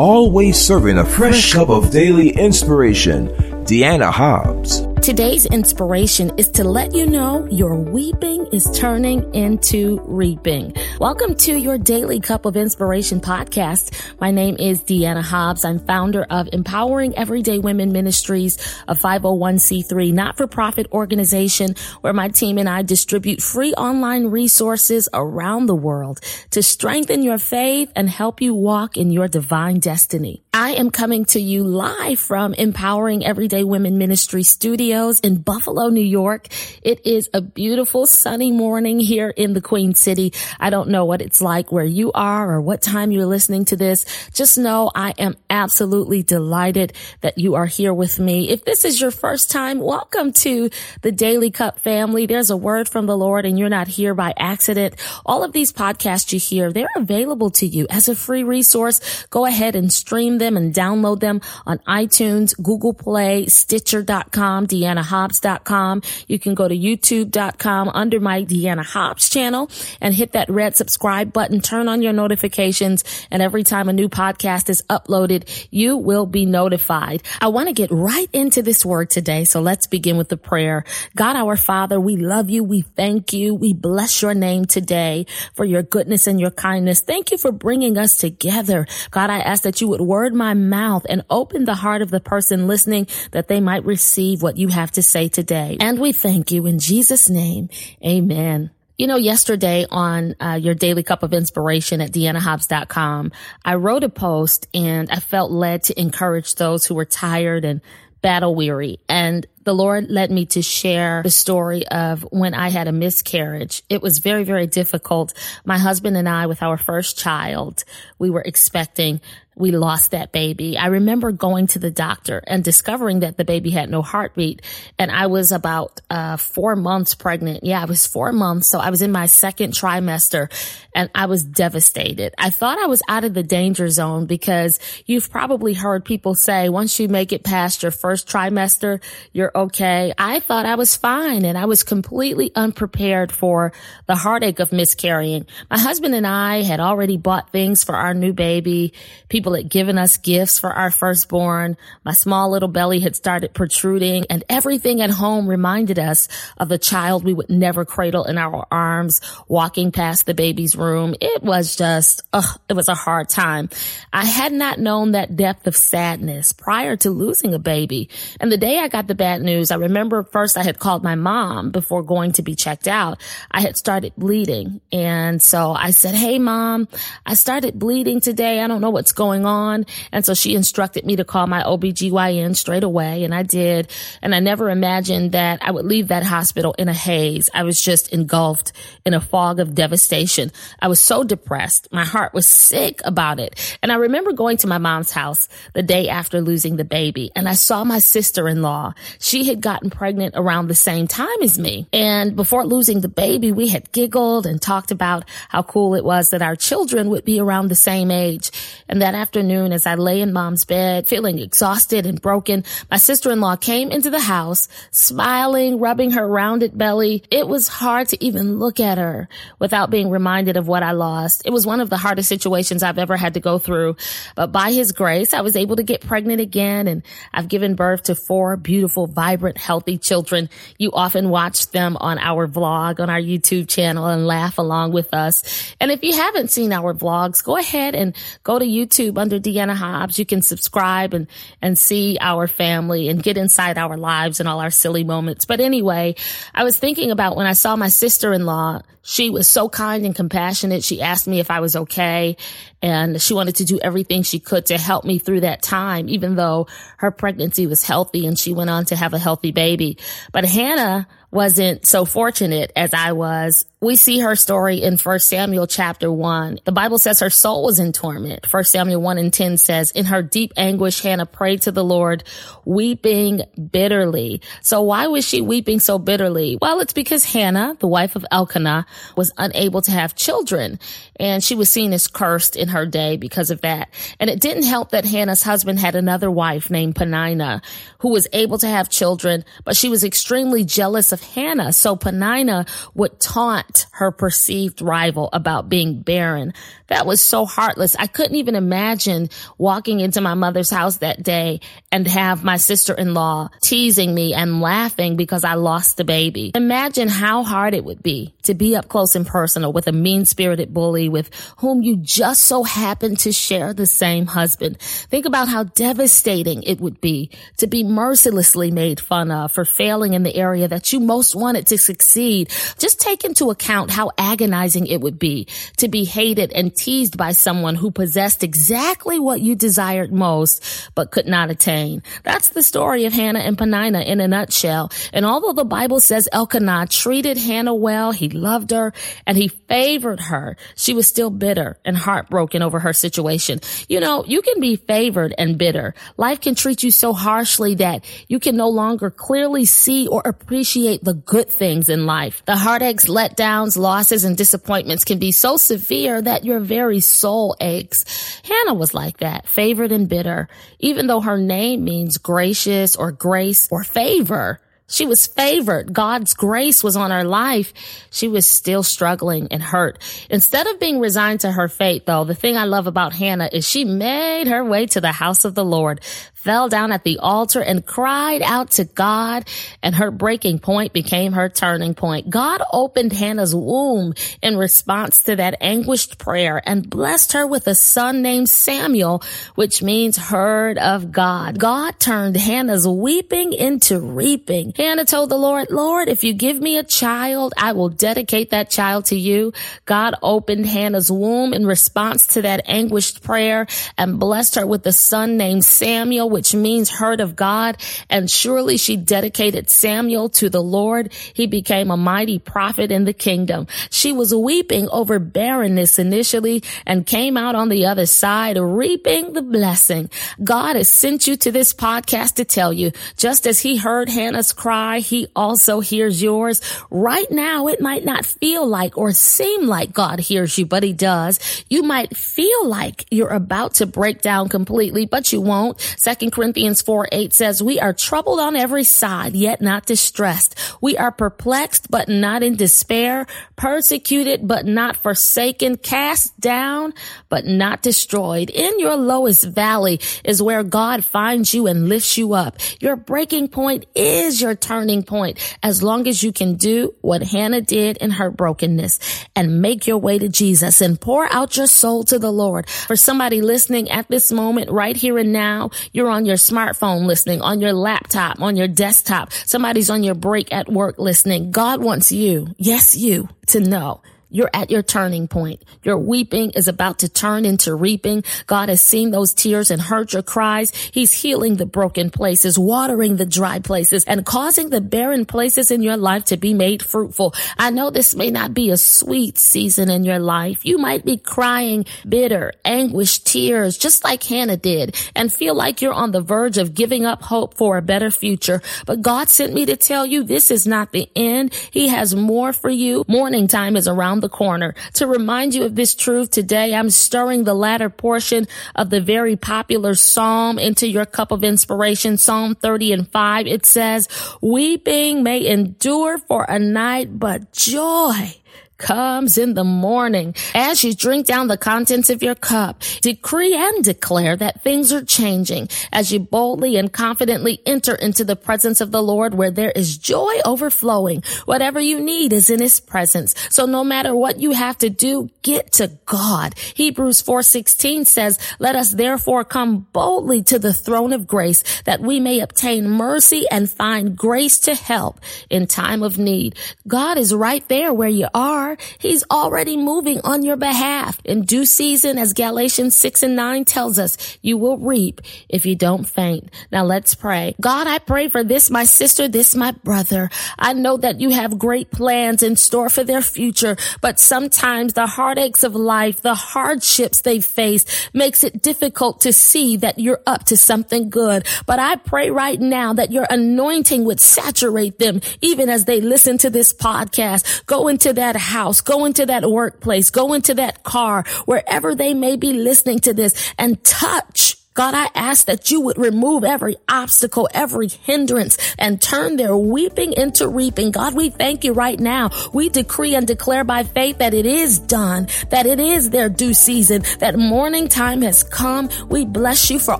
[0.00, 3.28] always serving a fresh cup of daily inspiration,
[3.66, 4.89] Deanna Hobbs.
[5.02, 10.74] Today's inspiration is to let you know your weeping is turning into reaping.
[11.00, 13.98] Welcome to your daily cup of inspiration podcast.
[14.20, 15.64] My name is Deanna Hobbs.
[15.64, 22.68] I'm founder of Empowering Everyday Women Ministries, a 501c3 not-for-profit organization where my team and
[22.68, 26.20] I distribute free online resources around the world
[26.50, 30.42] to strengthen your faith and help you walk in your divine destiny.
[30.52, 34.42] I am coming to you live from Empowering Everyday Women Ministry
[34.90, 36.48] Studios in Buffalo, New York.
[36.82, 40.32] It is a beautiful sunny morning here in the Queen City.
[40.58, 43.76] I don't know what it's like where you are or what time you're listening to
[43.76, 44.04] this.
[44.34, 48.50] Just know I am absolutely delighted that you are here with me.
[48.50, 50.70] If this is your first time, welcome to
[51.02, 52.26] the Daily Cup family.
[52.26, 54.96] There's a word from the Lord and you're not here by accident.
[55.24, 59.24] All of these podcasts you hear, they're available to you as a free resource.
[59.30, 66.02] Go ahead and stream them and download them on iTunes, Google Play, Stitcher.com, DeannaHobbs.com.
[66.26, 71.32] You can go to YouTube.com under my Deanna Hobbs channel and hit that red subscribe
[71.32, 76.26] button, turn on your notifications, and every time a new podcast is uploaded, you will
[76.26, 77.22] be notified.
[77.40, 79.44] I want to get right into this word today.
[79.44, 80.84] So let's begin with the prayer.
[81.16, 82.64] God, our Father, we love you.
[82.64, 83.54] We thank you.
[83.54, 87.02] We bless your name today for your goodness and your kindness.
[87.02, 88.86] Thank you for bringing us together.
[89.10, 92.20] God, I ask that you would word my mouth and open the heart of the
[92.20, 95.76] person listening that they might receive what you have to say today.
[95.80, 97.68] And we thank you in Jesus name.
[98.04, 98.70] Amen.
[98.96, 103.32] You know, yesterday on uh, your daily cup of inspiration at deannahobbs.com,
[103.64, 107.80] I wrote a post and I felt led to encourage those who were tired and
[108.20, 109.00] battle weary.
[109.08, 113.84] And the Lord led me to share the story of when I had a miscarriage.
[113.88, 115.32] It was very, very difficult.
[115.64, 117.84] My husband and I, with our first child,
[118.18, 119.20] we were expecting
[119.60, 120.78] we lost that baby.
[120.78, 124.62] I remember going to the doctor and discovering that the baby had no heartbeat.
[124.98, 127.62] And I was about uh, four months pregnant.
[127.62, 128.70] Yeah, I was four months.
[128.70, 130.50] So I was in my second trimester
[130.94, 132.34] and I was devastated.
[132.38, 136.68] I thought I was out of the danger zone because you've probably heard people say
[136.70, 140.12] once you make it past your first trimester, you're okay.
[140.16, 143.72] I thought I was fine and I was completely unprepared for
[144.06, 145.46] the heartache of miscarrying.
[145.70, 148.92] My husband and I had already bought things for our new baby.
[149.28, 151.76] People had given us gifts for our firstborn.
[152.04, 156.78] My small little belly had started protruding and everything at home reminded us of the
[156.78, 161.14] child we would never cradle in our arms walking past the baby's room.
[161.20, 163.68] It was just, ugh, it was a hard time.
[164.12, 168.08] I had not known that depth of sadness prior to losing a baby.
[168.40, 171.14] And the day I got the bad news, I remember first I had called my
[171.14, 173.20] mom before going to be checked out.
[173.50, 174.80] I had started bleeding.
[174.92, 176.88] And so I said, Hey mom,
[177.26, 178.60] I started bleeding today.
[178.60, 179.86] I don't know what's going on.
[180.12, 183.24] And so she instructed me to call my OBGYN straight away.
[183.24, 183.90] And I did.
[184.22, 187.50] And I never imagined that I would leave that hospital in a haze.
[187.54, 188.72] I was just engulfed
[189.04, 190.52] in a fog of devastation.
[190.80, 191.88] I was so depressed.
[191.90, 193.78] My heart was sick about it.
[193.82, 197.48] And I remember going to my mom's house the day after losing the baby and
[197.48, 198.94] I saw my sister-in-law.
[199.30, 201.86] She had gotten pregnant around the same time as me.
[201.92, 206.30] And before losing the baby, we had giggled and talked about how cool it was
[206.30, 208.50] that our children would be around the same age
[208.90, 213.54] and that afternoon as I lay in mom's bed, feeling exhausted and broken, my sister-in-law
[213.56, 217.22] came into the house, smiling, rubbing her rounded belly.
[217.30, 219.28] It was hard to even look at her
[219.60, 221.42] without being reminded of what I lost.
[221.44, 223.94] It was one of the hardest situations I've ever had to go through.
[224.34, 228.02] But by his grace, I was able to get pregnant again and I've given birth
[228.04, 230.48] to four beautiful, vibrant, healthy children.
[230.78, 235.12] You often watch them on our vlog on our YouTube channel and laugh along with
[235.12, 235.74] us.
[235.78, 239.74] And if you haven't seen our vlogs, go ahead and go to YouTube under Deanna
[239.74, 240.18] Hobbs.
[240.18, 241.26] You can subscribe and,
[241.60, 245.44] and see our family and get inside our lives and all our silly moments.
[245.44, 246.14] But anyway,
[246.54, 250.84] I was thinking about when I saw my sister-in-law, she was so kind and compassionate.
[250.84, 252.36] She asked me if I was okay
[252.82, 256.36] and she wanted to do everything she could to help me through that time, even
[256.36, 256.66] though
[256.98, 259.98] her pregnancy was healthy and she went on to have a healthy baby.
[260.32, 263.64] But Hannah wasn't so fortunate as I was.
[263.82, 266.60] We see her story in 1 Samuel chapter 1.
[266.66, 268.52] The Bible says her soul was in torment.
[268.52, 272.24] 1 Samuel 1 and 10 says, in her deep anguish, Hannah prayed to the Lord,
[272.66, 274.42] weeping bitterly.
[274.60, 276.58] So why was she weeping so bitterly?
[276.60, 278.84] Well, it's because Hannah, the wife of Elkanah,
[279.16, 280.78] was unable to have children
[281.20, 283.88] and she was seen as cursed in her day because of that.
[284.18, 287.62] And it didn't help that Hannah's husband had another wife named Penina
[287.98, 291.72] who was able to have children, but she was extremely jealous of Hannah.
[291.72, 296.52] So Penina would taunt her perceived rival about being barren.
[296.88, 297.94] That was so heartless.
[297.96, 299.28] I couldn't even imagine
[299.58, 301.60] walking into my mother's house that day
[301.92, 306.50] and have my sister-in-law teasing me and laughing because I lost the baby.
[306.54, 310.74] Imagine how hard it would be to be up close and personal with a mean-spirited
[310.74, 314.78] bully with whom you just so happen to share the same husband.
[314.80, 320.14] Think about how devastating it would be to be mercilessly made fun of for failing
[320.14, 322.48] in the area that you most wanted to succeed.
[322.78, 325.48] Just take into account how agonizing it would be
[325.78, 330.62] to be hated and teased by someone who possessed exactly what you desired most,
[330.94, 332.00] but could not attain.
[332.22, 334.92] That's the story of Hannah and Penina in a nutshell.
[335.12, 338.92] And although the Bible says Elkanah treated Hannah well, he loved her
[339.26, 343.58] and he favored her, she was still bitter and heartbroken over her situation.
[343.88, 345.94] You know, you can be favored and bitter.
[346.16, 350.99] Life can treat you so harshly that you can no longer clearly see or appreciate
[351.02, 352.42] the good things in life.
[352.46, 358.40] The heartaches, letdowns, losses, and disappointments can be so severe that your very soul aches.
[358.44, 360.48] Hannah was like that, favored and bitter,
[360.78, 364.60] even though her name means gracious or grace or favor.
[364.90, 365.92] She was favored.
[365.92, 367.72] God's grace was on her life.
[368.10, 370.02] She was still struggling and hurt.
[370.28, 373.68] Instead of being resigned to her fate, though, the thing I love about Hannah is
[373.68, 376.00] she made her way to the house of the Lord
[376.40, 379.46] fell down at the altar and cried out to God
[379.82, 382.30] and her breaking point became her turning point.
[382.30, 387.74] God opened Hannah's womb in response to that anguished prayer and blessed her with a
[387.74, 389.22] son named Samuel,
[389.54, 391.58] which means heard of God.
[391.58, 394.72] God turned Hannah's weeping into reaping.
[394.74, 398.70] Hannah told the Lord, Lord, if you give me a child, I will dedicate that
[398.70, 399.52] child to you.
[399.84, 403.66] God opened Hannah's womb in response to that anguished prayer
[403.98, 407.76] and blessed her with a son named Samuel which means heard of God.
[408.08, 411.12] And surely she dedicated Samuel to the Lord.
[411.34, 413.66] He became a mighty prophet in the kingdom.
[413.90, 419.42] She was weeping over barrenness initially and came out on the other side reaping the
[419.42, 420.10] blessing.
[420.42, 424.52] God has sent you to this podcast to tell you, just as he heard Hannah's
[424.52, 426.60] cry, he also hears yours.
[426.90, 430.92] Right now, it might not feel like or seem like God hears you, but he
[430.92, 431.64] does.
[431.68, 435.80] You might feel like you're about to break down completely, but you won't.
[436.20, 440.54] Second Corinthians 4 8 says, We are troubled on every side, yet not distressed.
[440.82, 443.26] We are perplexed, but not in despair,
[443.56, 446.92] persecuted, but not forsaken, cast down,
[447.30, 448.50] but not destroyed.
[448.50, 452.58] In your lowest valley is where God finds you and lifts you up.
[452.80, 457.62] Your breaking point is your turning point as long as you can do what Hannah
[457.62, 458.98] did in her brokenness
[459.34, 462.68] and make your way to Jesus and pour out your soul to the Lord.
[462.68, 467.40] For somebody listening at this moment, right here and now, you're on your smartphone listening,
[467.40, 469.32] on your laptop, on your desktop.
[469.32, 471.50] Somebody's on your break at work listening.
[471.50, 475.62] God wants you, yes, you, to know you're at your turning point.
[475.82, 478.24] Your weeping is about to turn into reaping.
[478.46, 480.70] God has seen those tears and heard your cries.
[480.92, 485.82] He's healing the broken places, watering the dry places, and causing the barren places in
[485.82, 487.34] your life to be made fruitful.
[487.58, 490.64] I know this may not be a sweet season in your life.
[490.64, 495.92] You might be crying bitter, anguished tears, just like Hannah did, and feel like you're
[495.92, 498.62] on the verge of giving up hope for a better future.
[498.86, 501.52] But God sent me to tell you this is not the end.
[501.70, 503.04] He has more for you.
[503.08, 504.74] Morning time is around the corner.
[504.94, 509.36] To remind you of this truth today, I'm stirring the latter portion of the very
[509.36, 512.18] popular Psalm into your cup of inspiration.
[512.18, 513.46] Psalm 30 and 5.
[513.46, 514.08] It says,
[514.40, 518.39] weeping may endure for a night, but joy
[518.80, 520.34] comes in the morning.
[520.54, 525.04] As you drink down the contents of your cup, decree and declare that things are
[525.04, 529.70] changing as you boldly and confidently enter into the presence of the Lord where there
[529.70, 531.22] is joy overflowing.
[531.44, 533.34] Whatever you need is in his presence.
[533.50, 536.54] So no matter what you have to do, get to God.
[536.74, 542.18] Hebrews 4:16 says, "Let us therefore come boldly to the throne of grace that we
[542.18, 545.20] may obtain mercy and find grace to help
[545.50, 546.56] in time of need."
[546.88, 551.20] God is right there where you are are, he's already moving on your behalf.
[551.24, 555.74] In due season, as Galatians 6 and 9 tells us, you will reap if you
[555.74, 556.50] don't faint.
[556.70, 557.54] Now let's pray.
[557.60, 560.30] God, I pray for this, my sister, this, my brother.
[560.58, 565.06] I know that you have great plans in store for their future, but sometimes the
[565.06, 570.44] heartaches of life, the hardships they face makes it difficult to see that you're up
[570.44, 571.46] to something good.
[571.66, 576.38] But I pray right now that your anointing would saturate them even as they listen
[576.38, 577.66] to this podcast.
[577.66, 582.12] Go into that house house, go into that workplace, go into that car, wherever they
[582.12, 584.49] may be listening to this and touch
[584.80, 590.14] God, I ask that you would remove every obstacle, every hindrance and turn their weeping
[590.14, 590.90] into reaping.
[590.90, 592.30] God, we thank you right now.
[592.54, 596.54] We decree and declare by faith that it is done, that it is their due
[596.54, 598.88] season, that morning time has come.
[599.10, 599.98] We bless you for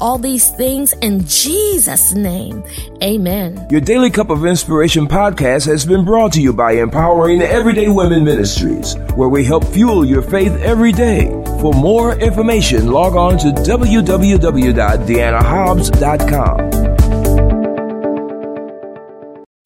[0.00, 2.62] all these things in Jesus' name.
[3.02, 3.66] Amen.
[3.70, 8.22] Your Daily Cup of Inspiration podcast has been brought to you by Empowering Everyday Women
[8.22, 11.37] Ministries, where we help fuel your faith every day.
[11.60, 16.87] For more information, log on to www www.deannahobbs.com.